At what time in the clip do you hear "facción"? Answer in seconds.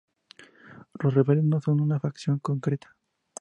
1.99-2.39